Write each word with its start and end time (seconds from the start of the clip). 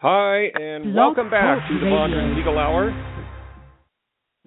Hi, 0.00 0.44
and 0.54 0.94
welcome 0.94 1.28
back 1.28 1.66
to 1.66 1.74
the. 1.74 1.86
Vondran 1.86 2.36
Legal 2.36 2.56
Hour. 2.56 2.92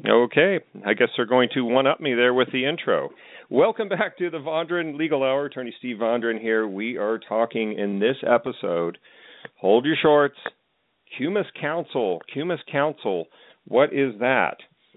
Okay, 0.08 0.60
I 0.86 0.94
guess 0.94 1.10
they're 1.18 1.26
going 1.26 1.50
to 1.56 1.66
one 1.66 1.88
up 1.88 2.00
me 2.00 2.14
there 2.14 2.34
with 2.34 2.48
the 2.54 2.64
intro. 2.64 3.10
Welcome 3.50 3.90
back 3.90 4.18
to 4.20 4.30
the 4.30 4.38
Vondran 4.38 4.98
Legal 4.98 5.24
Hour. 5.24 5.48
Attorney 5.48 5.76
Steve 5.78 5.98
Vondran 5.98 6.40
here. 6.40 6.66
We 6.66 6.96
are 6.96 7.20
talking 7.28 7.78
in 7.78 8.00
this 8.00 8.16
episode, 8.26 8.98
hold 9.60 9.84
your 9.84 9.98
shorts, 10.02 10.38
Cumis 11.20 11.48
Counsel. 11.60 12.22
Cumis 12.34 12.60
Counsel, 12.72 13.26
what 13.68 13.92
is 13.92 14.14
that? 14.22 14.56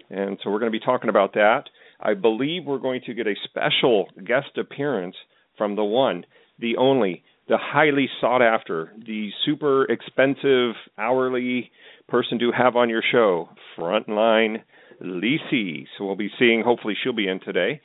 And 0.08 0.38
so 0.44 0.50
we're 0.50 0.60
going 0.60 0.70
to 0.70 0.78
be 0.78 0.84
talking 0.84 1.10
about 1.10 1.32
that. 1.32 1.64
I 1.98 2.14
believe 2.14 2.64
we're 2.64 2.78
going 2.78 3.00
to 3.06 3.14
get 3.14 3.26
a 3.26 3.34
special 3.42 4.06
guest 4.24 4.56
appearance 4.56 5.16
from 5.58 5.74
the 5.74 5.82
one, 5.82 6.24
the 6.60 6.76
only, 6.76 7.24
the 7.48 7.58
highly 7.58 8.08
sought 8.20 8.42
after, 8.42 8.92
the 9.06 9.30
super 9.44 9.84
expensive 9.84 10.74
hourly 10.98 11.70
person 12.08 12.38
to 12.38 12.52
have 12.52 12.76
on 12.76 12.88
your 12.88 13.02
show, 13.12 13.48
Frontline 13.78 14.62
Lisee. 15.02 15.86
So 15.96 16.04
we'll 16.04 16.16
be 16.16 16.30
seeing, 16.38 16.62
hopefully, 16.64 16.94
she'll 17.02 17.12
be 17.12 17.28
in 17.28 17.40
today. 17.40 17.80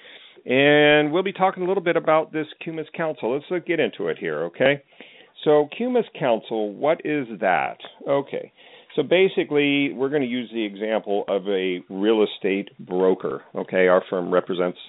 And 0.45 1.11
we'll 1.11 1.23
be 1.23 1.33
talking 1.33 1.63
a 1.63 1.67
little 1.67 1.83
bit 1.83 1.97
about 1.97 2.31
this 2.31 2.47
Cumis 2.65 2.85
Counsel. 2.95 3.33
Let's 3.33 3.65
get 3.65 3.79
into 3.79 4.07
it 4.07 4.17
here, 4.17 4.45
okay? 4.45 4.83
So, 5.43 5.67
Cumis 5.77 6.05
Counsel, 6.17 6.73
what 6.73 7.01
is 7.05 7.27
that? 7.39 7.77
Okay. 8.07 8.51
So 8.95 9.03
basically, 9.03 9.93
we're 9.93 10.09
going 10.09 10.23
to 10.23 10.27
use 10.27 10.49
the 10.51 10.65
example 10.65 11.23
of 11.27 11.47
a 11.47 11.79
real 11.89 12.23
estate 12.23 12.69
broker. 12.79 13.43
Okay, 13.55 13.87
our 13.87 14.03
firm 14.09 14.33
represents 14.33 14.79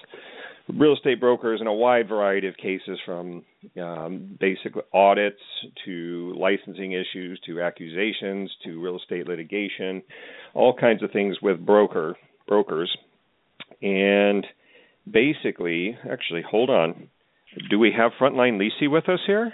real 0.77 0.93
estate 0.93 1.19
brokers 1.19 1.61
in 1.61 1.67
a 1.67 1.73
wide 1.73 2.07
variety 2.07 2.47
of 2.47 2.57
cases 2.57 2.99
from 3.05 3.43
um, 3.79 4.37
basic 4.39 4.73
audits 4.93 5.41
to 5.85 6.33
licensing 6.37 6.93
issues 6.93 7.39
to 7.45 7.61
accusations 7.61 8.51
to 8.63 8.81
real 8.81 8.97
estate 8.97 9.27
litigation, 9.27 10.01
all 10.53 10.75
kinds 10.75 11.03
of 11.03 11.11
things 11.11 11.37
with 11.41 11.65
broker 11.65 12.15
brokers. 12.47 12.95
And 13.81 14.45
basically, 15.09 15.97
actually, 16.09 16.43
hold 16.49 16.69
on. 16.69 17.09
Do 17.69 17.79
we 17.79 17.91
have 17.97 18.11
Frontline 18.19 18.57
Lisee 18.59 18.89
with 18.89 19.09
us 19.09 19.19
here? 19.25 19.51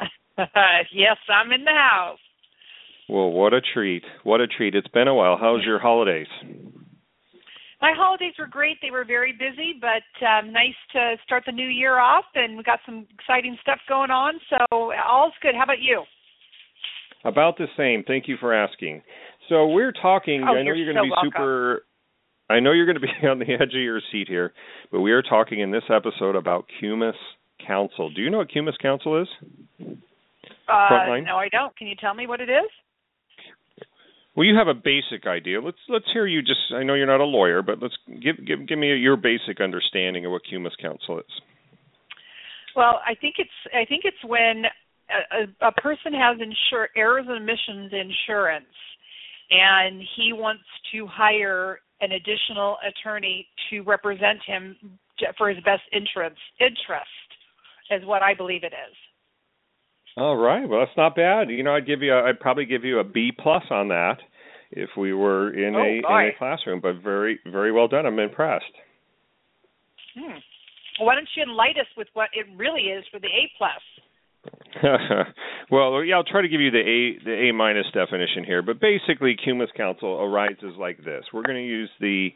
yes, 0.92 1.16
I'm 1.28 1.52
in 1.52 1.64
the 1.64 1.70
house. 1.70 2.18
Well, 3.08 3.30
what 3.30 3.52
a 3.52 3.60
treat. 3.60 4.04
What 4.24 4.40
a 4.40 4.46
treat. 4.46 4.74
It's 4.74 4.88
been 4.88 5.08
a 5.08 5.14
while. 5.14 5.36
How's 5.38 5.64
your 5.64 5.78
holidays? 5.78 6.28
My 7.82 7.92
holidays 7.96 8.34
were 8.38 8.46
great. 8.46 8.78
They 8.80 8.92
were 8.92 9.04
very 9.04 9.32
busy, 9.32 9.74
but 9.80 10.06
um, 10.24 10.52
nice 10.52 10.78
to 10.92 11.16
start 11.26 11.42
the 11.44 11.52
new 11.52 11.66
year 11.66 11.98
off, 11.98 12.24
and 12.36 12.56
we 12.56 12.62
got 12.62 12.78
some 12.86 13.08
exciting 13.12 13.58
stuff 13.60 13.80
going 13.88 14.12
on. 14.12 14.34
So 14.48 14.92
all's 15.04 15.34
good. 15.42 15.56
How 15.56 15.64
about 15.64 15.80
you? 15.82 16.04
About 17.24 17.58
the 17.58 17.66
same. 17.76 18.04
Thank 18.06 18.28
you 18.28 18.36
for 18.38 18.54
asking. 18.54 19.02
So 19.48 19.66
we're 19.66 19.90
talking. 19.90 20.44
Oh, 20.48 20.52
I 20.52 20.62
know 20.62 20.72
you're 20.72 20.76
you're 20.76 20.94
going 20.94 21.04
to 21.04 21.08
be 21.08 21.10
welcome. 21.10 21.32
super. 21.34 21.84
I 22.48 22.60
know 22.60 22.70
you're 22.70 22.86
going 22.86 23.00
to 23.00 23.00
be 23.00 23.08
on 23.26 23.40
the 23.40 23.52
edge 23.52 23.74
of 23.74 23.82
your 23.82 24.00
seat 24.12 24.28
here, 24.28 24.52
but 24.92 25.00
we 25.00 25.10
are 25.10 25.22
talking 25.22 25.58
in 25.58 25.72
this 25.72 25.84
episode 25.90 26.36
about 26.36 26.66
Cumis 26.80 27.14
Counsel. 27.66 28.10
Do 28.10 28.22
you 28.22 28.30
know 28.30 28.38
what 28.38 28.50
Cumis 28.50 28.78
Counsel 28.80 29.22
is? 29.22 29.28
Uh, 29.80 30.88
Frontline? 30.88 31.26
no, 31.26 31.36
I 31.36 31.48
don't. 31.50 31.76
Can 31.76 31.88
you 31.88 31.96
tell 31.96 32.14
me 32.14 32.28
what 32.28 32.40
it 32.40 32.48
is? 32.48 32.70
Well, 34.34 34.46
you 34.46 34.56
have 34.56 34.68
a 34.68 34.74
basic 34.74 35.26
idea. 35.26 35.60
Let's 35.60 35.78
let's 35.88 36.06
hear 36.12 36.26
you. 36.26 36.40
Just 36.40 36.72
I 36.74 36.82
know 36.82 36.94
you're 36.94 37.06
not 37.06 37.20
a 37.20 37.24
lawyer, 37.24 37.60
but 37.62 37.82
let's 37.82 37.96
give 38.06 38.36
give 38.46 38.66
give 38.66 38.78
me 38.78 38.96
your 38.96 39.16
basic 39.16 39.60
understanding 39.60 40.24
of 40.24 40.32
what 40.32 40.42
Cumis 40.50 40.72
Counsel 40.80 41.18
is. 41.18 41.32
Well, 42.74 43.00
I 43.06 43.14
think 43.14 43.34
it's 43.38 43.50
I 43.74 43.84
think 43.84 44.04
it's 44.04 44.24
when 44.24 44.64
a, 45.10 45.66
a, 45.66 45.72
person 45.72 46.14
has 46.14 46.38
insur- 46.38 46.88
errors 46.96 47.26
and 47.28 47.42
omissions 47.42 47.92
insurance, 47.92 48.72
and 49.50 50.00
he 50.16 50.32
wants 50.32 50.64
to 50.92 51.06
hire 51.06 51.80
an 52.00 52.12
additional 52.12 52.78
attorney 52.86 53.46
to 53.70 53.82
represent 53.82 54.38
him 54.46 54.76
for 55.36 55.50
his 55.50 55.62
best 55.64 55.82
interest. 55.92 56.40
Interest 56.58 57.28
is 57.90 58.06
what 58.06 58.22
I 58.22 58.34
believe 58.34 58.64
it 58.64 58.72
is. 58.72 58.96
All 60.16 60.36
right. 60.36 60.68
Well, 60.68 60.80
that's 60.80 60.96
not 60.96 61.16
bad. 61.16 61.50
You 61.50 61.62
know, 61.62 61.74
I'd 61.74 61.86
give 61.86 62.02
you. 62.02 62.12
A, 62.12 62.24
I'd 62.24 62.40
probably 62.40 62.66
give 62.66 62.84
you 62.84 62.98
a 62.98 63.04
B 63.04 63.32
plus 63.36 63.64
on 63.70 63.88
that 63.88 64.18
if 64.70 64.90
we 64.96 65.12
were 65.14 65.52
in 65.52 65.74
Oh, 65.74 65.80
a 65.80 66.22
in 66.22 66.28
a 66.34 66.38
classroom. 66.38 66.80
But 66.80 67.02
very 67.02 67.40
very 67.50 67.72
well 67.72 67.88
done. 67.88 68.04
I'm 68.06 68.18
impressed. 68.18 68.64
Hmm. 70.14 70.38
Well, 70.98 71.06
why 71.06 71.14
don't 71.14 71.28
you 71.34 71.42
enlighten 71.42 71.80
us 71.80 71.86
with 71.96 72.08
what 72.12 72.28
it 72.34 72.46
really 72.56 72.82
is 72.82 73.04
for 73.10 73.18
the 73.18 73.28
A 73.28 73.50
plus? 73.56 73.82
well, 75.70 76.02
yeah, 76.04 76.16
I'll 76.16 76.24
try 76.24 76.42
to 76.42 76.48
give 76.48 76.60
you 76.60 76.70
the 76.70 76.80
A 76.80 77.24
the 77.24 77.48
A 77.48 77.52
minus 77.52 77.86
definition 77.94 78.44
here, 78.44 78.60
but 78.60 78.80
basically, 78.80 79.36
Cumis 79.36 79.72
Counsel 79.76 80.20
arises 80.20 80.74
like 80.78 80.98
this. 80.98 81.24
We're 81.32 81.42
going 81.42 81.58
to 81.58 81.66
use 81.66 81.90
the 82.00 82.30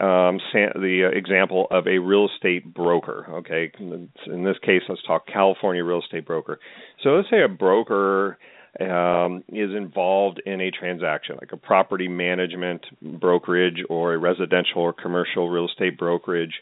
um, 0.00 0.38
the 0.52 1.10
uh, 1.12 1.16
example 1.16 1.66
of 1.70 1.86
a 1.86 1.98
real 1.98 2.28
estate 2.34 2.72
broker. 2.72 3.26
Okay, 3.30 3.72
in 3.78 4.44
this 4.44 4.56
case, 4.64 4.82
let's 4.88 5.02
talk 5.06 5.26
California 5.26 5.84
real 5.84 6.00
estate 6.00 6.26
broker. 6.26 6.58
So 7.02 7.10
let's 7.10 7.28
say 7.30 7.42
a 7.42 7.48
broker 7.48 8.38
um, 8.80 9.42
is 9.48 9.70
involved 9.74 10.40
in 10.46 10.60
a 10.60 10.70
transaction, 10.70 11.36
like 11.40 11.52
a 11.52 11.56
property 11.56 12.06
management 12.06 12.82
brokerage, 13.20 13.82
or 13.88 14.14
a 14.14 14.18
residential 14.18 14.82
or 14.82 14.92
commercial 14.92 15.48
real 15.48 15.66
estate 15.66 15.98
brokerage, 15.98 16.54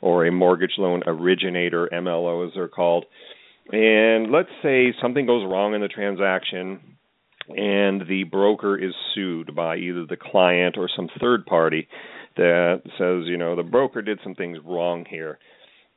or 0.00 0.26
a 0.26 0.32
mortgage 0.32 0.74
loan 0.78 1.02
originator 1.06 1.88
(MLO) 1.92 2.46
as 2.46 2.52
they're 2.54 2.68
called. 2.68 3.06
And 3.72 4.30
let's 4.30 4.50
say 4.62 4.94
something 5.00 5.26
goes 5.26 5.44
wrong 5.50 5.74
in 5.74 5.80
the 5.80 5.88
transaction 5.88 6.94
and 7.48 8.06
the 8.08 8.24
broker 8.24 8.76
is 8.76 8.94
sued 9.14 9.54
by 9.54 9.76
either 9.76 10.06
the 10.06 10.16
client 10.16 10.76
or 10.78 10.88
some 10.94 11.08
third 11.20 11.44
party 11.46 11.88
that 12.36 12.82
says, 12.98 13.28
you 13.28 13.36
know, 13.36 13.56
the 13.56 13.62
broker 13.62 14.02
did 14.02 14.18
some 14.22 14.34
things 14.34 14.58
wrong 14.64 15.04
here. 15.08 15.38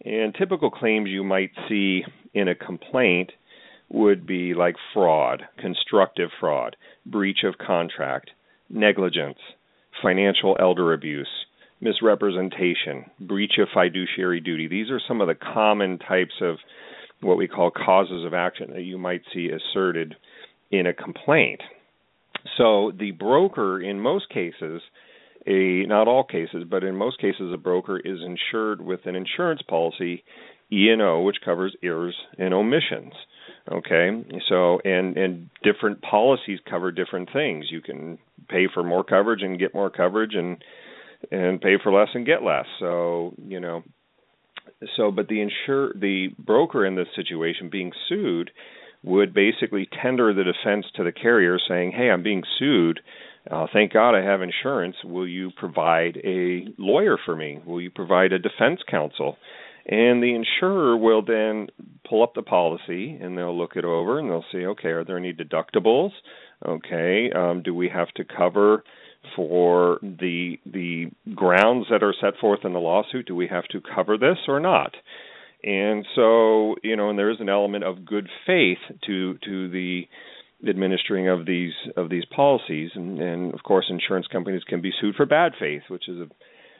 And 0.05 0.33
typical 0.35 0.69
claims 0.69 1.09
you 1.09 1.23
might 1.23 1.51
see 1.67 2.03
in 2.33 2.47
a 2.47 2.55
complaint 2.55 3.31
would 3.89 4.27
be 4.27 4.53
like 4.53 4.75
fraud, 4.93 5.43
constructive 5.59 6.29
fraud, 6.39 6.75
breach 7.05 7.39
of 7.43 7.57
contract, 7.57 8.29
negligence, 8.69 9.39
financial 10.01 10.55
elder 10.59 10.93
abuse, 10.93 11.29
misrepresentation, 11.81 13.05
breach 13.19 13.53
of 13.59 13.67
fiduciary 13.73 14.41
duty. 14.41 14.67
These 14.67 14.89
are 14.89 15.01
some 15.07 15.21
of 15.21 15.27
the 15.27 15.35
common 15.35 15.99
types 15.99 16.33
of 16.41 16.57
what 17.21 17.37
we 17.37 17.47
call 17.47 17.71
causes 17.71 18.25
of 18.25 18.33
action 18.33 18.71
that 18.73 18.83
you 18.83 18.97
might 18.97 19.21
see 19.33 19.49
asserted 19.49 20.15
in 20.69 20.85
a 20.85 20.93
complaint. 20.93 21.61
So 22.57 22.91
the 22.97 23.11
broker, 23.11 23.81
in 23.81 23.99
most 23.99 24.29
cases, 24.29 24.81
a 25.47 25.85
not 25.87 26.07
all 26.07 26.23
cases, 26.23 26.63
but 26.69 26.83
in 26.83 26.95
most 26.95 27.19
cases, 27.19 27.51
a 27.53 27.57
broker 27.57 27.97
is 27.97 28.19
insured 28.25 28.81
with 28.81 29.01
an 29.05 29.15
insurance 29.15 29.61
policy, 29.67 30.23
E 30.71 30.89
and 30.89 31.01
O, 31.01 31.21
which 31.21 31.37
covers 31.43 31.75
errors 31.81 32.15
and 32.37 32.53
omissions. 32.53 33.13
Okay, 33.71 34.25
so 34.49 34.79
and 34.83 35.17
and 35.17 35.49
different 35.63 36.01
policies 36.01 36.59
cover 36.69 36.91
different 36.91 37.29
things. 37.31 37.65
You 37.69 37.81
can 37.81 38.17
pay 38.49 38.67
for 38.73 38.83
more 38.83 39.03
coverage 39.03 39.41
and 39.41 39.59
get 39.59 39.73
more 39.73 39.89
coverage, 39.89 40.35
and 40.35 40.63
and 41.31 41.61
pay 41.61 41.75
for 41.81 41.91
less 41.91 42.09
and 42.13 42.25
get 42.25 42.43
less. 42.43 42.65
So 42.79 43.33
you 43.45 43.59
know, 43.59 43.83
so 44.95 45.11
but 45.11 45.27
the 45.27 45.41
insure 45.41 45.93
the 45.93 46.29
broker 46.37 46.85
in 46.85 46.95
this 46.95 47.07
situation 47.15 47.69
being 47.69 47.91
sued 48.07 48.51
would 49.03 49.33
basically 49.33 49.87
tender 50.01 50.33
the 50.33 50.43
defense 50.43 50.85
to 50.95 51.03
the 51.03 51.11
carrier 51.11 51.57
saying 51.67 51.91
hey 51.91 52.09
i'm 52.09 52.23
being 52.23 52.43
sued 52.57 52.99
uh, 53.51 53.67
thank 53.73 53.93
god 53.93 54.15
i 54.15 54.23
have 54.23 54.41
insurance. 54.41 54.95
Will 55.03 55.27
you 55.27 55.51
provide 55.57 56.17
a 56.23 56.65
lawyer 56.77 57.17
for 57.25 57.35
me? 57.35 57.59
Will 57.65 57.81
you 57.81 57.91
provide 57.91 58.33
a 58.33 58.39
defense 58.39 58.81
counsel? 58.89 59.37
And 59.89 60.21
the 60.21 60.35
insurer 60.35 60.97
will 60.97 61.21
then 61.21 61.67
pull 62.09 62.21
up 62.21 62.33
the 62.35 62.41
policy 62.41 63.17
and 63.21 63.37
they'll 63.37 63.57
look 63.57 63.77
it 63.77 63.85
over 63.85 64.19
and 64.19 64.29
they'll 64.29 64.45
say 64.51 64.65
okay 64.65 64.89
are 64.89 65.05
there 65.05 65.17
any 65.17 65.33
deductibles? 65.33 66.11
Okay 66.65 67.31
um, 67.35 67.61
do 67.63 67.73
we 67.73 67.89
have 67.89 68.09
to 68.15 68.23
cover 68.23 68.83
for 69.35 69.99
the 70.01 70.57
the 70.65 71.05
grounds 71.35 71.87
that 71.89 72.03
are 72.03 72.13
set 72.19 72.37
forth 72.39 72.61
in 72.63 72.73
the 72.73 72.79
lawsuit? 72.79 73.27
Do 73.27 73.35
we 73.35 73.47
have 73.47 73.67
to 73.69 73.81
cover 73.81 74.17
this 74.17 74.37
or 74.47 74.59
not? 74.59 74.93
And 75.63 76.05
so 76.15 76.75
you 76.83 76.95
know 76.95 77.09
and 77.09 77.17
there 77.17 77.31
is 77.31 77.39
an 77.39 77.49
element 77.49 77.83
of 77.83 78.05
good 78.05 78.27
faith 78.45 78.79
to 79.05 79.37
to 79.45 79.69
the 79.69 80.03
administering 80.67 81.29
of 81.29 81.45
these 81.45 81.73
of 81.95 82.09
these 82.09 82.25
policies 82.35 82.89
and, 82.95 83.19
and 83.21 83.53
of 83.53 83.61
course 83.63 83.85
insurance 83.89 84.27
companies 84.31 84.63
can 84.67 84.81
be 84.81 84.91
sued 84.99 85.15
for 85.15 85.25
bad 85.25 85.51
faith 85.59 85.83
which 85.87 86.09
is 86.09 86.17
a, 86.19 86.27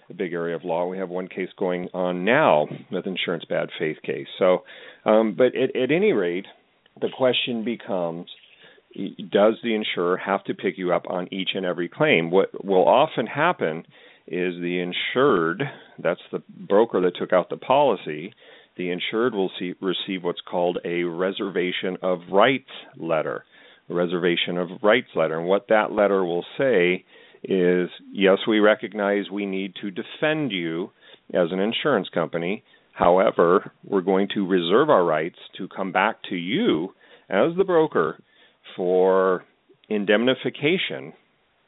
a 0.10 0.14
big 0.16 0.34
area 0.34 0.56
of 0.56 0.64
law 0.64 0.88
we 0.88 0.98
have 0.98 1.10
one 1.10 1.28
case 1.28 1.50
going 1.60 1.88
on 1.94 2.26
now 2.26 2.66
with 2.92 3.06
insurance 3.06 3.46
bad 3.48 3.70
faith 3.78 3.98
case 4.04 4.28
so 4.40 4.64
um, 5.06 5.36
but 5.38 5.56
at, 5.56 5.76
at 5.76 5.92
any 5.92 6.12
rate 6.12 6.48
the 7.02 7.10
question 7.16 7.64
becomes 7.64 8.28
does 9.32 9.56
the 9.64 9.76
insurer 9.76 10.18
have 10.18 10.44
to 10.46 10.54
pick 10.54 10.78
you 10.78 10.94
up 10.94 11.04
on 11.10 11.32
each 11.32 11.50
and 11.54 11.66
every 11.66 11.90
claim? 11.90 12.32
What 12.32 12.66
will 12.66 12.88
often 12.88 13.28
happen 13.28 13.86
is 14.28 14.56
the 14.56 14.80
insured, 14.80 15.64
that's 16.00 16.22
the 16.32 16.42
broker 16.50 17.02
that 17.02 17.16
took 17.18 17.32
out 17.32 17.50
the 17.50 17.58
policy, 17.58 18.34
the 18.76 18.90
insured 18.90 19.34
will 19.34 19.52
see, 19.60 19.74
receive 19.82 20.24
what's 20.24 20.42
called 20.42 20.80
a 20.84 21.04
reservation 21.04 21.98
of 22.02 22.20
rights 22.32 22.70
letter. 22.98 23.44
A 23.90 23.94
reservation 23.94 24.58
of 24.58 24.70
rights 24.82 25.10
letter. 25.16 25.40
And 25.40 25.48
what 25.48 25.68
that 25.70 25.92
letter 25.92 26.24
will 26.24 26.46
say 26.58 27.06
is 27.44 27.90
yes, 28.12 28.40
we 28.48 28.60
recognize 28.60 29.30
we 29.32 29.46
need 29.46 29.74
to 29.82 29.92
defend 29.92 30.52
you 30.52 30.92
as 31.34 31.52
an 31.52 31.60
insurance 31.60 32.10
company. 32.14 32.64
However, 32.94 33.72
we're 33.84 34.02
going 34.02 34.28
to 34.34 34.48
reserve 34.48 34.90
our 34.90 35.06
rights 35.06 35.38
to 35.58 35.68
come 35.68 35.92
back 35.92 36.18
to 36.30 36.36
you 36.36 36.94
as 37.30 37.56
the 37.58 37.64
broker 37.64 38.20
for 38.76 39.44
indemnification 39.90 41.14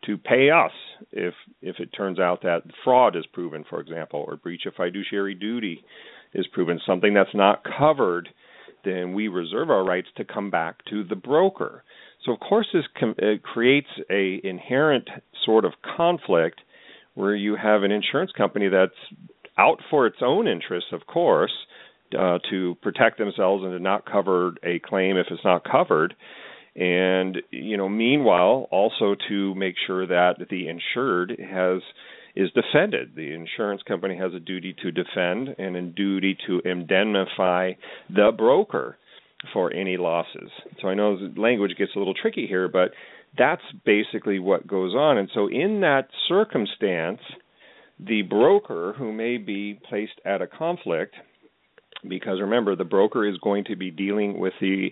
to 0.06 0.18
pay 0.18 0.50
us 0.50 0.72
if 1.12 1.34
if 1.62 1.78
it 1.80 1.90
turns 1.96 2.20
out 2.20 2.42
that 2.42 2.64
fraud 2.84 3.16
is 3.16 3.26
proven, 3.34 3.66
for 3.70 3.80
example, 3.80 4.24
or 4.28 4.38
breach 4.38 4.66
of 4.66 4.74
fiduciary 4.76 5.36
duty 5.36 5.84
is 6.34 6.48
proven, 6.48 6.80
something 6.86 7.14
that's 7.14 7.34
not 7.34 7.64
covered, 7.78 8.30
then 8.86 9.14
we 9.14 9.28
reserve 9.28 9.70
our 9.70 9.84
rights 9.84 10.08
to 10.18 10.24
come 10.24 10.50
back 10.50 10.84
to 10.90 11.04
the 11.04 11.16
broker. 11.16 11.84
So 12.26 12.34
of 12.34 12.40
course 12.40 12.68
this 12.74 12.86
com- 13.00 13.16
creates 13.44 13.88
a 14.10 14.40
inherent 14.44 15.10
sort 15.46 15.66
of 15.66 15.74
conflict 15.98 16.62
where 17.16 17.36
you 17.36 17.56
have 17.56 17.84
an 17.84 17.92
insurance 17.92 18.32
company 18.32 18.70
that's 18.70 18.94
out 19.58 19.80
for 19.90 20.08
its 20.08 20.18
own 20.22 20.48
interests, 20.48 20.90
of 20.94 21.06
course, 21.06 21.52
uh, 22.18 22.40
to 22.50 22.76
protect 22.82 23.18
themselves 23.18 23.64
and 23.64 23.74
to 23.74 23.80
not 23.80 24.06
cover 24.06 24.54
a 24.64 24.80
claim 24.80 25.18
if 25.18 25.28
it's 25.30 25.44
not 25.44 25.64
covered. 25.70 26.16
And 26.76 27.38
you 27.52 27.78
know 27.78 27.90
meanwhile 27.90 28.68
also 28.72 29.16
to 29.28 29.56
make 29.56 29.76
sure 29.86 30.08
that 30.08 30.36
the 30.50 30.68
insured 30.68 31.38
has 31.40 31.82
is 32.36 32.50
defended. 32.52 33.16
The 33.16 33.34
insurance 33.34 33.82
company 33.88 34.16
has 34.18 34.34
a 34.34 34.40
duty 34.40 34.76
to 34.82 34.92
defend 34.92 35.56
and 35.58 35.76
a 35.76 35.82
duty 35.82 36.38
to 36.48 36.62
indemnify 36.64 37.74
the 38.10 38.32
broker 38.36 38.98
for 39.54 39.74
any 39.74 39.98
losses 39.98 40.50
so 40.82 40.88
i 40.88 40.94
know 40.94 41.18
the 41.18 41.40
language 41.40 41.72
gets 41.78 41.92
a 41.96 42.00
little 42.00 42.14
tricky 42.14 42.48
here 42.48 42.68
but 42.68 42.92
that's 43.38 43.62
basically 43.86 44.40
what 44.40 44.68
goes 44.68 44.94
on 44.94 45.18
and 45.18 45.30
so 45.34 45.48
in 45.48 45.82
that 45.82 46.08
circumstance 46.28 47.22
the 48.00 48.22
broker 48.24 48.94
who 48.98 49.12
may 49.12 49.38
be 49.38 49.80
placed 49.90 50.20
at 50.26 50.42
a 50.42 50.48
conflict 50.48 51.16
because 52.08 52.40
remember 52.40 52.76
the 52.76 52.84
broker 52.84 53.28
is 53.28 53.38
going 53.44 53.64
to 53.66 53.76
be 53.76 53.92
dealing 53.92 54.40
with 54.40 54.54
the 54.62 54.90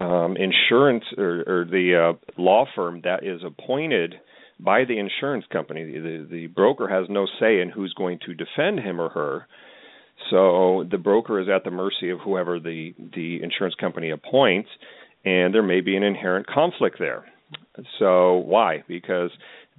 um, 0.00 0.36
insurance 0.36 1.04
or, 1.16 1.44
or 1.46 1.64
the 1.64 2.14
uh, 2.14 2.32
law 2.40 2.66
firm 2.74 3.00
that 3.04 3.24
is 3.24 3.40
appointed 3.44 4.14
by 4.58 4.84
the 4.84 4.98
insurance 4.98 5.44
company. 5.52 5.84
The, 5.84 6.26
the 6.30 6.46
broker 6.48 6.88
has 6.88 7.06
no 7.08 7.26
say 7.40 7.60
in 7.60 7.70
who's 7.70 7.94
going 7.94 8.18
to 8.26 8.34
defend 8.34 8.80
him 8.80 9.00
or 9.00 9.10
her. 9.10 9.46
So 10.30 10.84
the 10.90 10.98
broker 10.98 11.40
is 11.40 11.48
at 11.48 11.64
the 11.64 11.70
mercy 11.70 12.10
of 12.10 12.20
whoever 12.20 12.58
the 12.58 12.94
the 13.14 13.42
insurance 13.42 13.74
company 13.78 14.10
appoints, 14.10 14.68
and 15.24 15.54
there 15.54 15.62
may 15.62 15.80
be 15.80 15.96
an 15.96 16.02
inherent 16.02 16.46
conflict 16.46 16.96
there. 16.98 17.24
So 17.98 18.36
why? 18.36 18.84
Because 18.88 19.30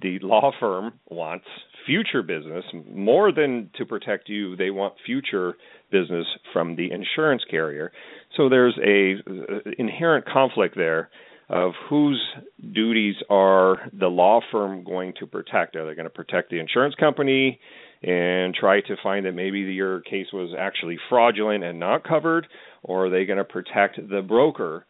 the 0.02 0.18
law 0.20 0.52
firm 0.60 0.94
wants 1.08 1.46
future 1.86 2.22
business 2.22 2.64
more 2.92 3.32
than 3.32 3.70
to 3.76 3.86
protect 3.86 4.28
you. 4.28 4.56
They 4.56 4.70
want 4.70 4.94
future 5.04 5.54
business 5.90 6.26
from 6.52 6.76
the 6.76 6.90
insurance 6.90 7.42
carrier. 7.50 7.92
So 8.36 8.48
there's 8.48 8.78
a 8.84 9.16
inherent 9.78 10.26
conflict 10.26 10.76
there 10.76 11.10
of 11.48 11.72
whose 11.88 12.20
duties 12.72 13.14
are 13.30 13.88
the 13.98 14.08
law 14.08 14.40
firm 14.50 14.82
going 14.82 15.14
to 15.20 15.26
protect? 15.26 15.76
Are 15.76 15.86
they 15.86 15.94
going 15.94 16.04
to 16.04 16.10
protect 16.10 16.50
the 16.50 16.58
insurance 16.58 16.94
company 16.96 17.60
and 18.02 18.54
try 18.54 18.80
to 18.82 18.96
find 19.02 19.26
that 19.26 19.32
maybe 19.32 19.60
your 19.60 20.00
case 20.00 20.26
was 20.32 20.54
actually 20.58 20.98
fraudulent 21.08 21.64
and 21.64 21.80
not 21.80 22.04
covered, 22.04 22.46
or 22.82 23.06
are 23.06 23.10
they 23.10 23.24
going 23.24 23.38
to 23.38 23.44
protect 23.44 23.96
the 24.08 24.22
broker? 24.22 24.84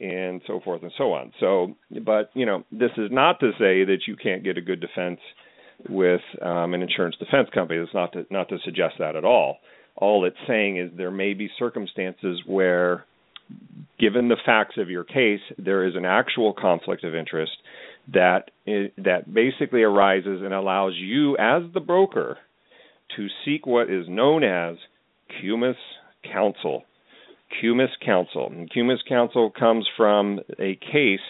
and 0.00 0.40
so 0.46 0.60
forth 0.60 0.82
and 0.82 0.92
so 0.96 1.12
on. 1.12 1.32
So, 1.40 1.74
but 2.04 2.30
you 2.34 2.46
know, 2.46 2.64
this 2.70 2.90
is 2.96 3.10
not 3.10 3.40
to 3.40 3.50
say 3.52 3.84
that 3.84 3.98
you 4.06 4.16
can't 4.16 4.44
get 4.44 4.56
a 4.56 4.60
good 4.60 4.80
defense 4.80 5.20
with 5.88 6.20
um, 6.42 6.74
an 6.74 6.82
insurance 6.82 7.16
defense 7.18 7.48
company. 7.52 7.80
It's 7.80 7.94
not 7.94 8.12
to 8.12 8.26
not 8.30 8.48
to 8.48 8.58
suggest 8.64 8.94
that 8.98 9.16
at 9.16 9.24
all. 9.24 9.58
All 9.96 10.24
it's 10.24 10.36
saying 10.46 10.78
is 10.78 10.90
there 10.96 11.10
may 11.10 11.34
be 11.34 11.50
circumstances 11.58 12.40
where, 12.46 13.04
given 13.98 14.28
the 14.28 14.36
facts 14.46 14.76
of 14.78 14.90
your 14.90 15.04
case, 15.04 15.40
there 15.58 15.84
is 15.86 15.96
an 15.96 16.04
actual 16.04 16.52
conflict 16.52 17.02
of 17.02 17.14
interest 17.14 17.52
that 18.12 18.50
is, 18.66 18.90
that 18.98 19.32
basically 19.32 19.82
arises 19.82 20.40
and 20.42 20.54
allows 20.54 20.94
you 20.96 21.36
as 21.36 21.62
the 21.74 21.80
broker 21.80 22.38
to 23.16 23.26
seek 23.44 23.66
what 23.66 23.90
is 23.90 24.06
known 24.08 24.44
as 24.44 24.76
cumis 25.40 25.76
counsel 26.32 26.84
Cumis 27.62 27.88
Counsel. 28.04 28.48
And 28.50 28.70
Cumis 28.70 28.98
Counsel 29.08 29.50
comes 29.50 29.86
from 29.96 30.40
a 30.58 30.76
case, 30.76 31.20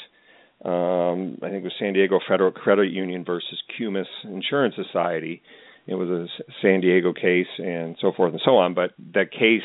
um, 0.64 1.38
I 1.42 1.50
think 1.50 1.60
it 1.60 1.64
was 1.64 1.72
San 1.78 1.92
Diego 1.92 2.18
Federal 2.28 2.50
Credit 2.50 2.90
Union 2.90 3.24
versus 3.24 3.62
Cumis 3.78 4.06
Insurance 4.24 4.74
Society. 4.74 5.42
It 5.86 5.94
was 5.94 6.08
a 6.08 6.26
San 6.60 6.80
Diego 6.80 7.12
case 7.12 7.46
and 7.58 7.96
so 8.00 8.12
forth 8.12 8.32
and 8.32 8.42
so 8.44 8.56
on. 8.56 8.74
But 8.74 8.92
that 9.14 9.30
case 9.30 9.62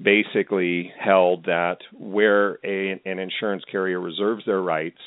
basically 0.00 0.92
held 0.98 1.46
that 1.46 1.78
where 1.92 2.58
a, 2.64 3.00
an 3.04 3.18
insurance 3.18 3.64
carrier 3.70 4.00
reserves 4.00 4.44
their 4.46 4.60
rights 4.60 4.98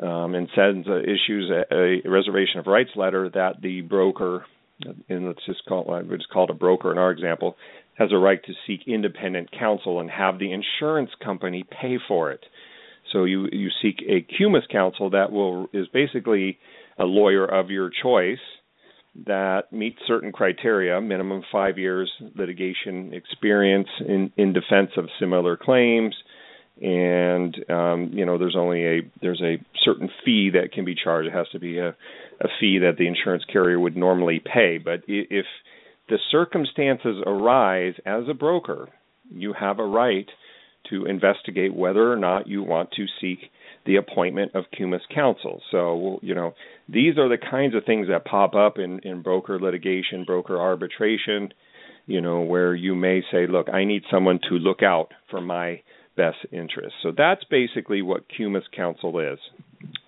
um, 0.00 0.34
and 0.34 0.48
sends 0.56 0.88
uh, 0.88 0.98
issues 1.02 1.50
a, 1.50 1.72
a, 1.72 2.10
reservation 2.10 2.58
of 2.58 2.66
rights 2.66 2.90
letter 2.96 3.30
that 3.34 3.62
the 3.62 3.82
broker, 3.82 4.44
and 5.08 5.26
let's 5.26 5.44
just 5.46 5.64
call 5.66 5.94
it, 5.96 6.06
it's 6.10 6.26
called 6.32 6.50
a 6.50 6.54
broker 6.54 6.92
in 6.92 6.98
our 6.98 7.10
example, 7.10 7.56
has 7.94 8.10
a 8.12 8.16
right 8.16 8.42
to 8.44 8.52
seek 8.66 8.80
independent 8.86 9.50
counsel 9.52 10.00
and 10.00 10.10
have 10.10 10.38
the 10.38 10.52
insurance 10.52 11.10
company 11.22 11.64
pay 11.80 11.98
for 12.08 12.30
it. 12.30 12.44
So 13.12 13.24
you 13.24 13.48
you 13.52 13.68
seek 13.82 14.02
a 14.08 14.26
cumis 14.34 14.68
counsel 14.70 15.10
that 15.10 15.32
will 15.32 15.68
is 15.72 15.86
basically 15.92 16.58
a 16.98 17.04
lawyer 17.04 17.44
of 17.44 17.70
your 17.70 17.90
choice 18.02 18.38
that 19.26 19.70
meets 19.70 19.98
certain 20.06 20.32
criteria, 20.32 20.98
minimum 21.00 21.42
5 21.52 21.78
years 21.78 22.10
litigation 22.34 23.12
experience 23.12 23.88
in 24.00 24.32
in 24.36 24.52
defense 24.52 24.90
of 24.96 25.08
similar 25.18 25.56
claims 25.56 26.14
and 26.80 27.56
um, 27.70 28.10
you 28.12 28.24
know 28.24 28.38
there's 28.38 28.56
only 28.56 28.84
a 28.84 29.00
there's 29.20 29.42
a 29.42 29.56
certain 29.84 30.08
fee 30.24 30.50
that 30.54 30.72
can 30.72 30.84
be 30.84 30.94
charged 30.94 31.28
it 31.28 31.32
has 31.32 31.48
to 31.52 31.58
be 31.58 31.78
a 31.78 31.94
a 32.42 32.48
fee 32.60 32.78
that 32.78 32.96
the 32.98 33.06
insurance 33.06 33.44
carrier 33.50 33.80
would 33.80 33.96
normally 33.96 34.40
pay 34.40 34.78
but 34.78 35.00
if 35.06 35.46
the 36.08 36.18
circumstances 36.30 37.22
arise 37.26 37.94
as 38.04 38.24
a 38.28 38.34
broker, 38.34 38.88
you 39.30 39.54
have 39.58 39.78
a 39.78 39.86
right 39.86 40.28
to 40.90 41.06
investigate 41.06 41.74
whether 41.74 42.12
or 42.12 42.16
not 42.16 42.46
you 42.46 42.62
want 42.62 42.90
to 42.92 43.06
seek 43.20 43.38
the 43.86 43.96
appointment 43.96 44.54
of 44.54 44.64
cumis 44.78 45.00
counsel. 45.14 45.62
So, 45.70 46.18
you 46.22 46.34
know, 46.34 46.54
these 46.88 47.18
are 47.18 47.28
the 47.28 47.38
kinds 47.38 47.74
of 47.74 47.84
things 47.84 48.08
that 48.08 48.24
pop 48.24 48.54
up 48.54 48.78
in, 48.78 48.98
in 49.00 49.22
broker 49.22 49.58
litigation, 49.60 50.24
broker 50.24 50.60
arbitration, 50.60 51.52
you 52.06 52.20
know, 52.20 52.40
where 52.40 52.74
you 52.74 52.94
may 52.94 53.22
say, 53.32 53.46
look, 53.46 53.68
I 53.68 53.84
need 53.84 54.02
someone 54.10 54.40
to 54.48 54.56
look 54.56 54.82
out 54.82 55.08
for 55.30 55.40
my 55.40 55.80
best 56.16 56.38
interest. 56.52 56.94
So 57.02 57.12
that's 57.16 57.44
basically 57.44 58.02
what 58.02 58.24
cumis 58.28 58.64
counsel 58.74 59.18
is. 59.20 59.38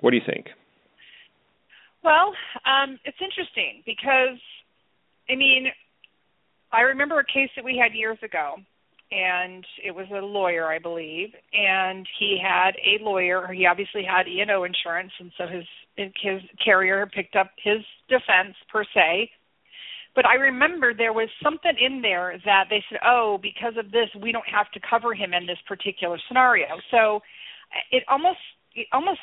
What 0.00 0.10
do 0.10 0.16
you 0.16 0.22
think? 0.26 0.48
Well, 2.04 2.34
um, 2.66 2.98
it's 3.06 3.16
interesting 3.20 3.82
because, 3.86 4.38
I 5.30 5.36
mean, 5.36 5.68
I 6.70 6.82
remember 6.82 7.18
a 7.18 7.24
case 7.24 7.48
that 7.56 7.64
we 7.64 7.80
had 7.82 7.96
years 7.96 8.18
ago, 8.22 8.56
and 9.10 9.64
it 9.82 9.94
was 9.94 10.06
a 10.10 10.20
lawyer, 10.20 10.66
I 10.66 10.78
believe, 10.78 11.30
and 11.54 12.06
he 12.18 12.38
had 12.42 12.72
a 12.84 13.02
lawyer. 13.02 13.48
He 13.52 13.64
obviously 13.64 14.04
had 14.04 14.28
E 14.28 14.40
and 14.40 14.50
O 14.50 14.64
insurance, 14.64 15.12
and 15.18 15.32
so 15.38 15.46
his 15.46 15.64
his 15.96 16.42
carrier 16.62 17.06
picked 17.06 17.36
up 17.36 17.52
his 17.62 17.78
defense 18.08 18.56
per 18.70 18.84
se. 18.92 19.30
But 20.14 20.26
I 20.26 20.34
remember 20.34 20.92
there 20.92 21.12
was 21.12 21.28
something 21.42 21.74
in 21.80 22.02
there 22.02 22.38
that 22.44 22.64
they 22.68 22.82
said, 22.90 22.98
"Oh, 23.04 23.38
because 23.40 23.76
of 23.78 23.92
this, 23.92 24.08
we 24.20 24.32
don't 24.32 24.48
have 24.48 24.70
to 24.72 24.80
cover 24.80 25.14
him 25.14 25.32
in 25.32 25.46
this 25.46 25.58
particular 25.66 26.18
scenario." 26.28 26.66
So 26.90 27.22
it 27.90 28.02
almost 28.08 28.40
it 28.74 28.88
almost 28.92 29.20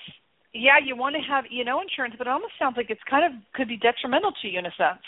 yeah, 0.53 0.79
you 0.83 0.95
want 0.95 1.15
to 1.15 1.21
have 1.21 1.45
E 1.45 1.59
and 1.59 1.69
O 1.69 1.81
insurance, 1.81 2.15
but 2.17 2.27
it 2.27 2.31
almost 2.31 2.53
sounds 2.59 2.75
like 2.77 2.89
it's 2.89 3.01
kind 3.09 3.25
of 3.25 3.39
could 3.53 3.67
be 3.67 3.77
detrimental 3.77 4.31
to 4.41 4.47
you 4.47 4.59
in 4.59 4.65
a 4.65 4.73
sense. 4.77 5.03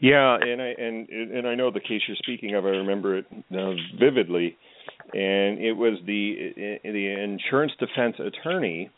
Yeah, 0.00 0.36
and 0.40 0.60
I 0.60 0.74
and 0.78 1.08
and 1.08 1.48
I 1.48 1.54
know 1.54 1.70
the 1.70 1.80
case 1.80 2.02
you're 2.06 2.16
speaking 2.16 2.54
of. 2.54 2.64
I 2.64 2.70
remember 2.70 3.18
it 3.18 3.26
uh, 3.30 3.72
vividly, 3.98 4.56
and 5.12 5.58
it 5.58 5.72
was 5.72 5.98
the 6.06 6.78
the 6.84 7.22
insurance 7.22 7.72
defense 7.78 8.16
attorney 8.18 8.90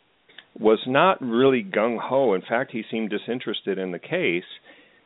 was 0.58 0.78
not 0.86 1.20
really 1.20 1.62
gung 1.62 1.98
ho. 2.00 2.34
In 2.34 2.42
fact, 2.42 2.72
he 2.72 2.82
seemed 2.90 3.10
disinterested 3.10 3.78
in 3.78 3.92
the 3.92 3.98
case 3.98 4.44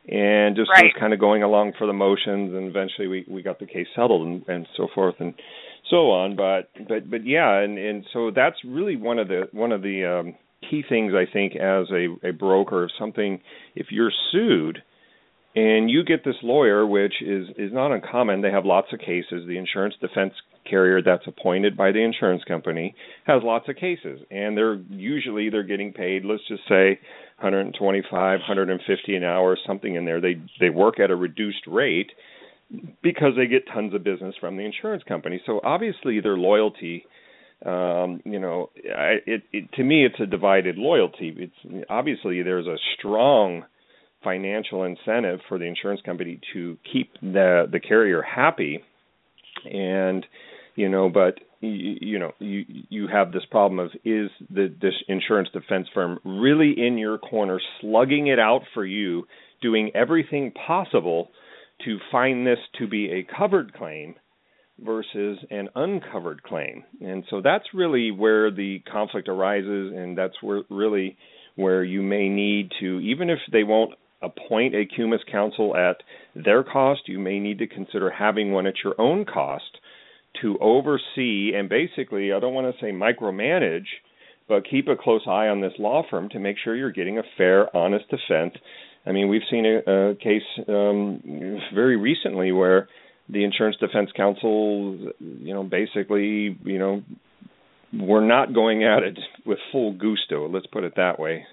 and 0.07 0.55
just 0.55 0.69
right. 0.69 0.85
was 0.85 0.93
kind 0.99 1.13
of 1.13 1.19
going 1.19 1.43
along 1.43 1.73
for 1.77 1.85
the 1.85 1.93
motions. 1.93 2.53
And 2.53 2.67
eventually, 2.67 3.07
we 3.07 3.25
we 3.29 3.41
got 3.41 3.59
the 3.59 3.65
case 3.65 3.87
settled 3.95 4.25
and 4.25 4.43
and 4.47 4.67
so 4.77 4.87
forth 4.93 5.15
and 5.19 5.33
so 5.91 6.09
on. 6.09 6.35
But 6.35 6.71
but 6.87 7.11
but 7.11 7.25
yeah, 7.25 7.59
and 7.59 7.77
and 7.77 8.03
so 8.11 8.31
that's 8.35 8.57
really 8.65 8.95
one 8.95 9.19
of 9.19 9.27
the 9.27 9.43
one 9.51 9.71
of 9.71 9.83
the 9.83 10.05
um, 10.05 10.35
key 10.67 10.83
things 10.87 11.13
I 11.13 11.31
think 11.31 11.55
as 11.55 11.85
a 11.91 12.29
a 12.29 12.31
broker. 12.31 12.85
If 12.85 12.91
something 12.97 13.39
if 13.75 13.87
you're 13.91 14.11
sued 14.31 14.81
and 15.55 15.89
you 15.89 16.03
get 16.03 16.23
this 16.23 16.35
lawyer 16.43 16.85
which 16.85 17.21
is 17.21 17.47
is 17.57 17.73
not 17.73 17.91
uncommon 17.91 18.41
they 18.41 18.51
have 18.51 18.65
lots 18.65 18.87
of 18.93 18.99
cases 18.99 19.45
the 19.47 19.57
insurance 19.57 19.93
defense 19.99 20.33
carrier 20.69 21.01
that's 21.01 21.27
appointed 21.27 21.75
by 21.75 21.91
the 21.91 21.99
insurance 21.99 22.43
company 22.47 22.95
has 23.25 23.41
lots 23.43 23.67
of 23.67 23.75
cases 23.75 24.21
and 24.29 24.55
they're 24.55 24.79
usually 24.89 25.49
they're 25.49 25.63
getting 25.63 25.91
paid 25.91 26.23
let's 26.23 26.47
just 26.47 26.63
say 26.69 26.97
125 27.39 28.11
150 28.13 29.15
an 29.15 29.23
hour 29.23 29.57
something 29.67 29.95
in 29.95 30.05
there 30.05 30.21
they 30.21 30.35
they 30.59 30.69
work 30.69 30.99
at 30.99 31.11
a 31.11 31.15
reduced 31.15 31.67
rate 31.67 32.11
because 33.01 33.33
they 33.37 33.47
get 33.47 33.63
tons 33.73 33.93
of 33.93 34.03
business 34.03 34.35
from 34.39 34.57
the 34.57 34.63
insurance 34.63 35.03
company. 35.07 35.41
So 35.45 35.59
obviously 35.63 36.19
their 36.21 36.37
loyalty 36.37 37.05
um 37.63 38.21
you 38.25 38.39
know 38.39 38.71
I, 38.97 39.17
it, 39.27 39.43
it 39.53 39.71
to 39.73 39.83
me 39.83 40.05
it's 40.05 40.19
a 40.19 40.25
divided 40.25 40.77
loyalty. 40.77 41.35
It's 41.37 41.85
obviously 41.89 42.41
there's 42.41 42.67
a 42.67 42.77
strong 42.97 43.63
financial 44.23 44.83
incentive 44.83 45.39
for 45.47 45.57
the 45.57 45.65
insurance 45.65 46.01
company 46.05 46.39
to 46.53 46.77
keep 46.91 47.11
the 47.21 47.65
the 47.71 47.79
carrier 47.79 48.21
happy. 48.21 48.79
And 49.65 50.25
you 50.75 50.89
know 50.89 51.09
but 51.09 51.39
you, 51.59 51.97
you 52.01 52.19
know 52.19 52.31
you 52.39 52.65
you 52.89 53.07
have 53.07 53.31
this 53.31 53.45
problem 53.51 53.79
of 53.79 53.91
is 54.03 54.29
the 54.49 54.73
this 54.81 54.95
insurance 55.07 55.49
defense 55.53 55.87
firm 55.93 56.19
really 56.25 56.73
in 56.77 56.97
your 56.97 57.17
corner 57.17 57.59
slugging 57.79 58.27
it 58.27 58.39
out 58.39 58.61
for 58.73 58.85
you 58.85 59.27
doing 59.61 59.91
everything 59.93 60.51
possible 60.51 61.29
to 61.85 61.97
find 62.11 62.45
this 62.45 62.59
to 62.79 62.87
be 62.87 63.11
a 63.11 63.37
covered 63.37 63.73
claim 63.73 64.15
versus 64.79 65.37
an 65.49 65.69
uncovered 65.75 66.41
claim 66.43 66.83
and 67.01 67.23
so 67.29 67.41
that's 67.41 67.65
really 67.73 68.09
where 68.09 68.49
the 68.49 68.79
conflict 68.91 69.27
arises 69.27 69.93
and 69.95 70.17
that's 70.17 70.41
where 70.41 70.63
really 70.69 71.17
where 71.55 71.83
you 71.83 72.01
may 72.01 72.27
need 72.29 72.71
to 72.79 72.99
even 72.99 73.29
if 73.29 73.39
they 73.51 73.63
won't 73.63 73.93
appoint 74.21 74.75
a 74.75 74.85
CUMIS 74.85 75.21
counsel 75.31 75.75
at 75.75 75.97
their 76.35 76.63
cost, 76.63 77.01
you 77.07 77.19
may 77.19 77.39
need 77.39 77.59
to 77.59 77.67
consider 77.67 78.09
having 78.09 78.51
one 78.51 78.67
at 78.67 78.75
your 78.83 78.99
own 78.99 79.25
cost 79.25 79.79
to 80.41 80.57
oversee 80.59 81.51
and 81.55 81.67
basically, 81.67 82.31
I 82.31 82.39
don't 82.39 82.53
want 82.53 82.73
to 82.73 82.81
say 82.81 82.91
micromanage, 82.91 83.87
but 84.47 84.69
keep 84.69 84.87
a 84.87 84.95
close 84.95 85.23
eye 85.27 85.47
on 85.47 85.61
this 85.61 85.73
law 85.79 86.03
firm 86.09 86.29
to 86.29 86.39
make 86.39 86.57
sure 86.63 86.75
you're 86.75 86.91
getting 86.91 87.17
a 87.17 87.23
fair, 87.37 87.75
honest 87.75 88.05
defense. 88.09 88.53
I 89.05 89.11
mean, 89.11 89.29
we've 89.29 89.41
seen 89.49 89.65
a, 89.65 90.11
a 90.11 90.15
case 90.15 90.43
um, 90.67 91.59
very 91.73 91.97
recently 91.97 92.51
where 92.51 92.87
the 93.29 93.43
insurance 93.43 93.77
defense 93.79 94.09
counsel, 94.15 95.11
you 95.19 95.53
know, 95.53 95.63
basically, 95.63 96.57
you 96.63 96.79
know, 96.79 97.01
we're 97.93 98.25
not 98.25 98.53
going 98.53 98.83
at 98.83 99.03
it 99.03 99.17
with 99.45 99.57
full 99.71 99.93
gusto. 99.93 100.47
Let's 100.49 100.67
put 100.67 100.83
it 100.83 100.93
that 100.95 101.19
way. 101.19 101.45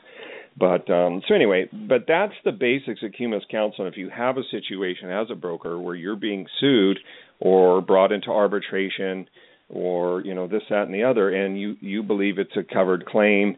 But 0.58 0.90
um, 0.90 1.22
so 1.28 1.34
anyway, 1.34 1.68
but 1.72 2.04
that's 2.08 2.32
the 2.44 2.52
basics 2.52 3.02
of 3.02 3.12
CUMIS 3.12 3.44
counsel. 3.50 3.84
And 3.84 3.92
if 3.92 3.98
you 3.98 4.10
have 4.10 4.36
a 4.36 4.42
situation 4.50 5.10
as 5.10 5.28
a 5.30 5.36
broker 5.36 5.78
where 5.78 5.94
you're 5.94 6.16
being 6.16 6.46
sued 6.60 6.98
or 7.38 7.80
brought 7.80 8.12
into 8.12 8.30
arbitration 8.30 9.28
or 9.68 10.22
you 10.22 10.34
know 10.34 10.48
this 10.48 10.62
that 10.70 10.84
and 10.84 10.94
the 10.94 11.04
other, 11.04 11.30
and 11.30 11.60
you 11.60 11.76
you 11.80 12.02
believe 12.02 12.38
it's 12.38 12.56
a 12.56 12.74
covered 12.74 13.04
claim, 13.06 13.56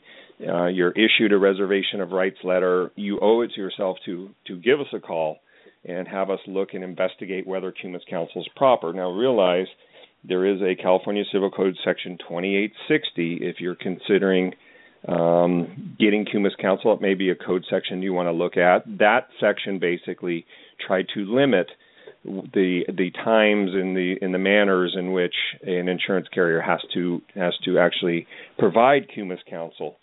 uh, 0.49 0.67
you're 0.67 0.93
issued 0.93 1.33
a 1.33 1.39
reservation 1.39 2.01
of 2.01 2.11
rights 2.11 2.39
letter, 2.45 2.91
you 2.97 3.19
owe 3.21 3.43
it 3.43 3.51
to 3.55 3.61
yourself 3.61 3.99
to 4.07 4.31
to 4.47 4.57
give 4.57 4.81
us 4.81 4.87
a 4.93 5.01
call 5.01 5.39
and 5.85 6.07
have 6.07 6.31
us 6.31 6.41
look 6.47 6.75
and 6.75 6.85
investigate 6.85 7.47
whether 7.47 7.73
CUMIS 7.73 8.03
counsel 8.09 8.43
is 8.43 8.49
proper. 8.57 8.93
Now 8.93 9.11
realize 9.11 9.67
there 10.25 10.45
is 10.45 10.61
a 10.61 10.81
California 10.81 11.25
Civil 11.33 11.51
Code 11.51 11.77
section 11.85 12.19
2860 12.19 13.39
if 13.43 13.57
you're 13.61 13.75
considering 13.75 14.53
um, 15.09 15.97
getting 15.99 16.27
CUMIS 16.27 16.53
counsel, 16.61 16.93
it 16.93 17.01
may 17.01 17.15
be 17.15 17.31
a 17.31 17.35
code 17.35 17.65
section 17.71 18.03
you 18.03 18.13
want 18.13 18.27
to 18.27 18.33
look 18.33 18.57
at. 18.57 18.85
That 18.99 19.29
section 19.41 19.79
basically 19.79 20.45
tried 20.87 21.07
to 21.15 21.21
limit 21.21 21.69
the 22.23 22.83
the 22.87 23.11
times 23.25 23.71
and 23.73 23.97
the 23.97 24.17
in 24.21 24.33
the 24.33 24.39
manners 24.39 24.95
in 24.99 25.13
which 25.13 25.35
an 25.63 25.89
insurance 25.89 26.29
carrier 26.35 26.61
has 26.61 26.81
to 26.93 27.23
has 27.35 27.55
to 27.65 27.79
actually 27.79 28.27
provide 28.59 29.09
CUMIS 29.15 29.41
counsel. 29.49 29.97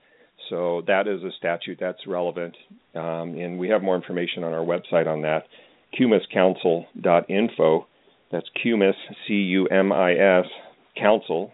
So 0.49 0.81
that 0.87 1.07
is 1.07 1.23
a 1.23 1.31
statute 1.37 1.77
that's 1.79 2.05
relevant, 2.07 2.55
um, 2.95 3.37
and 3.37 3.59
we 3.59 3.69
have 3.69 3.81
more 3.81 3.95
information 3.95 4.43
on 4.43 4.53
our 4.53 4.63
website 4.63 5.07
on 5.07 5.21
that, 5.23 5.43
cumiscounsel.info. 5.99 7.87
That's 8.31 8.47
CUMIS, 8.61 8.95
C-U-M-I-S, 9.27 10.45
counsel, 10.99 11.51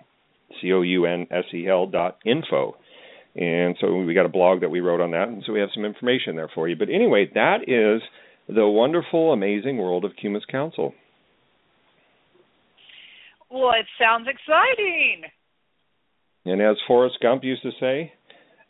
C-O-U-N-S-E-L 0.61 1.87
dot 1.87 2.17
info. 2.25 2.75
And 3.35 3.75
so 3.81 3.97
we 3.97 4.13
got 4.13 4.25
a 4.25 4.29
blog 4.29 4.61
that 4.61 4.69
we 4.69 4.79
wrote 4.79 5.01
on 5.01 5.11
that, 5.11 5.27
and 5.27 5.43
so 5.45 5.53
we 5.53 5.59
have 5.59 5.69
some 5.73 5.85
information 5.85 6.35
there 6.35 6.49
for 6.53 6.67
you. 6.67 6.75
But 6.75 6.89
anyway, 6.89 7.29
that 7.33 7.63
is 7.67 8.01
the 8.47 8.67
wonderful, 8.67 9.33
amazing 9.33 9.77
world 9.77 10.05
of 10.05 10.11
CUMIS 10.21 10.43
Counsel. 10.51 10.93
Well, 13.49 13.71
it 13.79 13.85
sounds 13.99 14.27
exciting. 14.27 15.23
And 16.45 16.61
as 16.61 16.75
Forrest 16.87 17.17
Gump 17.21 17.43
used 17.43 17.61
to 17.63 17.71
say, 17.79 18.13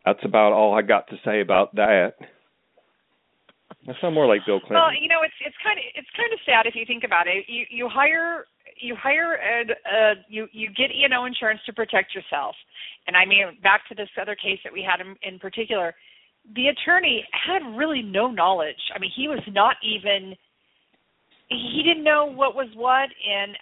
that's 0.06 0.24
about 0.24 0.54
all 0.54 0.74
I 0.74 0.82
got 0.82 1.08
to 1.10 1.16
say 1.24 1.42
about 1.42 1.76
that. 1.76 2.14
That 3.88 3.96
sounds 4.00 4.14
more 4.14 4.28
like 4.28 4.46
Bill 4.46 4.60
Clinton. 4.60 4.80
Well, 4.80 4.94
you 4.96 5.10
know, 5.10 5.24
it's 5.24 5.36
it's 5.44 5.56
kind 5.64 5.78
of 5.78 5.84
it's 5.96 6.10
kind 6.16 6.32
of 6.32 6.40
sad 6.46 6.68
if 6.68 6.76
you 6.76 6.86
think 6.86 7.04
about 7.04 7.28
it. 7.28 7.46
You 7.48 7.66
you 7.70 7.90
hire 7.90 8.46
you 8.80 8.96
hire 8.96 9.36
and 9.36 9.72
uh, 9.72 10.22
you 10.30 10.48
you 10.52 10.70
get 10.70 10.92
E 10.92 11.04
and 11.04 11.14
O 11.14 11.26
insurance 11.26 11.60
to 11.66 11.74
protect 11.74 12.16
yourself. 12.16 12.56
And 13.08 13.18
I 13.18 13.26
mean, 13.26 13.60
back 13.62 13.88
to 13.90 13.96
this 13.96 14.10
other 14.20 14.36
case 14.36 14.60
that 14.64 14.72
we 14.72 14.84
had 14.84 15.04
in, 15.04 15.16
in 15.22 15.40
particular, 15.40 15.96
the 16.56 16.68
attorney 16.68 17.26
had 17.32 17.60
really 17.76 18.02
no 18.02 18.32
knowledge. 18.32 18.80
I 18.96 19.00
mean, 19.00 19.12
he 19.16 19.28
was 19.28 19.44
not 19.48 19.76
even 19.84 20.36
he 21.50 21.84
didn't 21.86 22.04
know 22.04 22.26
what 22.26 22.56
was 22.56 22.68
what 22.76 23.10
and 23.12 23.58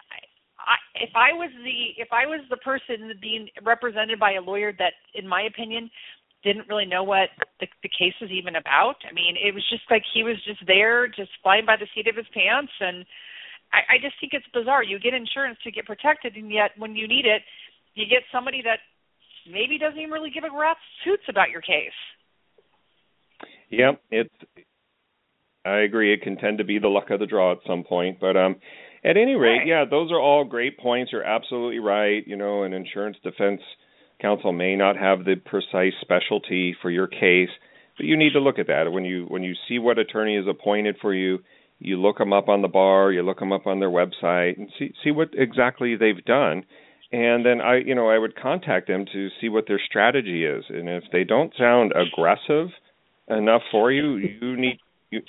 I, 0.59 0.77
if 1.01 1.09
I 1.15 1.33
was 1.33 1.49
the 1.63 2.01
if 2.01 2.09
I 2.11 2.25
was 2.25 2.41
the 2.49 2.57
person 2.57 3.11
being 3.21 3.47
represented 3.63 4.19
by 4.19 4.33
a 4.33 4.41
lawyer 4.41 4.71
that 4.77 4.93
in 5.15 5.27
my 5.27 5.43
opinion 5.43 5.89
didn't 6.43 6.67
really 6.67 6.85
know 6.85 7.03
what 7.03 7.29
the, 7.59 7.67
the 7.83 7.89
case 7.89 8.13
was 8.19 8.31
even 8.31 8.55
about. 8.55 8.95
I 9.09 9.13
mean, 9.13 9.35
it 9.37 9.53
was 9.53 9.63
just 9.69 9.83
like 9.89 10.03
he 10.13 10.23
was 10.23 10.37
just 10.45 10.65
there, 10.65 11.07
just 11.07 11.29
flying 11.43 11.65
by 11.65 11.77
the 11.77 11.87
seat 11.93 12.07
of 12.07 12.15
his 12.15 12.25
pants, 12.33 12.71
and 12.79 13.05
I, 13.73 13.95
I 13.95 13.97
just 14.01 14.15
think 14.19 14.33
it's 14.33 14.45
bizarre. 14.53 14.83
You 14.83 14.99
get 14.99 15.13
insurance 15.13 15.57
to 15.63 15.71
get 15.71 15.85
protected, 15.85 16.35
and 16.35 16.51
yet 16.51 16.71
when 16.77 16.95
you 16.95 17.07
need 17.07 17.25
it, 17.25 17.41
you 17.93 18.05
get 18.09 18.23
somebody 18.31 18.61
that 18.63 18.79
maybe 19.49 19.77
doesn't 19.77 19.99
even 19.99 20.11
really 20.11 20.31
give 20.31 20.43
a 20.43 20.51
rat's 20.51 20.79
toots 21.03 21.23
about 21.29 21.49
your 21.49 21.61
case. 21.61 21.97
Yep, 23.69 24.01
it's. 24.11 24.33
I 25.63 25.81
agree. 25.81 26.11
It 26.11 26.23
can 26.23 26.37
tend 26.37 26.57
to 26.57 26.63
be 26.63 26.79
the 26.79 26.87
luck 26.87 27.11
of 27.11 27.19
the 27.19 27.27
draw 27.27 27.51
at 27.51 27.59
some 27.67 27.83
point, 27.83 28.19
but 28.19 28.35
um, 28.35 28.55
at 29.03 29.15
any 29.15 29.35
rate, 29.35 29.59
right. 29.59 29.67
yeah, 29.67 29.85
those 29.89 30.11
are 30.11 30.19
all 30.19 30.43
great 30.43 30.79
points. 30.79 31.11
You're 31.11 31.23
absolutely 31.23 31.79
right. 31.79 32.25
You 32.25 32.35
know, 32.35 32.63
an 32.63 32.73
insurance 32.73 33.17
defense 33.23 33.61
counsel 34.21 34.51
may 34.51 34.75
not 34.75 34.97
have 34.97 35.25
the 35.25 35.35
precise 35.35 35.93
specialty 36.01 36.75
for 36.81 36.89
your 36.89 37.07
case, 37.07 37.49
but 37.97 38.05
you 38.05 38.15
need 38.15 38.33
to 38.33 38.39
look 38.39 38.59
at 38.59 38.67
that 38.67 38.91
when 38.91 39.05
you 39.05 39.25
when 39.27 39.43
you 39.43 39.53
see 39.67 39.79
what 39.79 39.97
attorney 39.99 40.37
is 40.37 40.45
appointed 40.47 40.97
for 41.01 41.13
you 41.13 41.39
you 41.81 41.99
look 41.99 42.19
them 42.19 42.31
up 42.31 42.47
on 42.47 42.61
the 42.61 42.67
bar, 42.67 43.11
you 43.11 43.23
look 43.23 43.39
them 43.39 43.51
up 43.51 43.65
on 43.65 43.79
their 43.79 43.89
website, 43.89 44.57
and 44.57 44.69
see 44.77 44.93
see 45.03 45.09
what 45.11 45.29
exactly 45.33 45.95
they've 45.95 46.23
done. 46.23 46.63
And 47.11 47.45
then 47.45 47.59
I, 47.59 47.77
you 47.77 47.95
know, 47.95 48.07
I 48.07 48.19
would 48.19 48.35
contact 48.35 48.87
them 48.87 49.05
to 49.11 49.29
see 49.41 49.49
what 49.49 49.65
their 49.67 49.81
strategy 49.85 50.45
is. 50.45 50.63
And 50.69 50.87
if 50.87 51.03
they 51.11 51.25
don't 51.25 51.51
sound 51.57 51.91
aggressive 51.91 52.67
enough 53.27 53.63
for 53.71 53.91
you, 53.91 54.17
you 54.17 54.55
need 54.55 54.77
you 55.09 55.21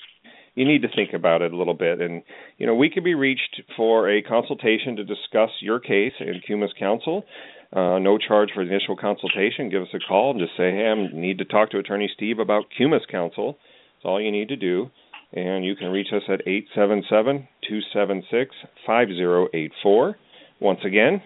you 0.54 0.66
need 0.66 0.82
to 0.82 0.88
think 0.94 1.14
about 1.14 1.40
it 1.40 1.52
a 1.52 1.56
little 1.56 1.74
bit. 1.74 2.02
And 2.02 2.22
you 2.58 2.66
know, 2.66 2.74
we 2.74 2.90
can 2.90 3.02
be 3.02 3.14
reached 3.14 3.62
for 3.74 4.10
a 4.10 4.22
consultation 4.22 4.96
to 4.96 5.04
discuss 5.04 5.50
your 5.60 5.80
case 5.80 6.12
in 6.20 6.42
CUMIS 6.46 6.72
Counsel. 6.78 7.24
Uh, 7.72 7.98
no 7.98 8.18
charge 8.18 8.50
for 8.54 8.64
the 8.64 8.70
initial 8.70 8.96
consultation. 8.96 9.70
Give 9.70 9.82
us 9.82 9.88
a 9.94 9.98
call 9.98 10.32
and 10.32 10.40
just 10.40 10.56
say, 10.56 10.70
"Hey, 10.70 10.88
I 10.88 10.94
need 11.12 11.38
to 11.38 11.44
talk 11.44 11.70
to 11.70 11.78
Attorney 11.78 12.10
Steve 12.14 12.38
about 12.38 12.64
CUMIS 12.76 13.06
Counsel." 13.10 13.58
That's 13.96 14.04
all 14.04 14.20
you 14.20 14.30
need 14.30 14.48
to 14.48 14.56
do 14.56 14.90
and 15.34 15.64
you 15.64 15.74
can 15.74 15.88
reach 15.88 16.08
us 16.12 16.22
at 16.28 16.40
877 16.46 17.48
276 17.68 18.54
5084. 18.86 20.16
Once 20.60 20.80
again, 20.84 21.22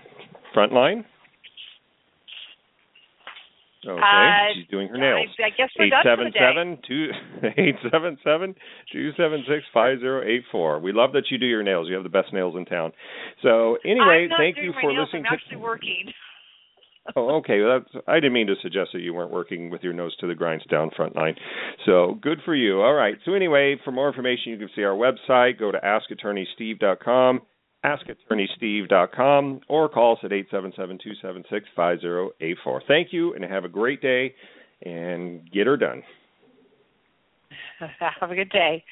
Frontline. 0.54 1.04
Okay, 3.86 4.02
uh, 4.02 4.54
she's 4.54 4.66
doing 4.66 4.88
her 4.88 4.98
nails. 4.98 5.28
I, 5.38 5.46
I 5.46 5.50
guess 5.50 5.70
we're 5.78 5.90
done 5.90 6.02
for 6.02 6.24
the 6.24 6.30
day. 6.30 6.42
877 7.56 8.54
276 8.90 9.62
5084. 9.72 10.80
We 10.80 10.92
love 10.92 11.12
that 11.12 11.30
you 11.30 11.38
do 11.38 11.46
your 11.46 11.62
nails. 11.62 11.86
You 11.88 11.94
have 11.94 12.02
the 12.02 12.10
best 12.10 12.32
nails 12.32 12.56
in 12.56 12.64
town. 12.64 12.90
So, 13.42 13.78
anyway, 13.84 14.26
thank 14.36 14.56
you 14.56 14.72
for 14.80 14.90
listening 14.90 15.22
I'm 15.26 15.38
to. 15.38 15.42
actually 15.42 15.58
working. 15.58 16.10
Oh, 17.16 17.36
okay. 17.36 17.60
Well, 17.60 17.80
I 18.06 18.16
didn't 18.16 18.32
mean 18.32 18.46
to 18.48 18.54
suggest 18.62 18.90
that 18.92 19.00
you 19.00 19.14
weren't 19.14 19.30
working 19.30 19.70
with 19.70 19.82
your 19.82 19.92
nose 19.92 20.16
to 20.16 20.26
the 20.26 20.34
grindstone 20.34 20.90
front 20.96 21.14
line. 21.16 21.34
So 21.84 22.18
good 22.20 22.40
for 22.44 22.54
you. 22.54 22.82
All 22.82 22.94
right. 22.94 23.16
So 23.24 23.34
anyway, 23.34 23.76
for 23.84 23.92
more 23.92 24.08
information, 24.08 24.52
you 24.52 24.58
can 24.58 24.70
see 24.74 24.82
our 24.82 24.94
website. 24.94 25.58
Go 25.58 25.70
to 25.70 25.78
askattorneysteve.com, 25.78 27.40
askattorneysteve.com, 27.84 29.60
or 29.68 29.88
call 29.88 30.16
us 30.16 30.24
at 30.24 30.30
877-276-5084. 30.30 32.80
Thank 32.88 33.12
you, 33.12 33.34
and 33.34 33.44
have 33.44 33.64
a 33.64 33.68
great 33.68 34.02
day, 34.02 34.34
and 34.82 35.48
get 35.52 35.66
her 35.66 35.76
done. 35.76 36.02
have 38.20 38.30
a 38.30 38.34
good 38.34 38.50
day. 38.50 38.84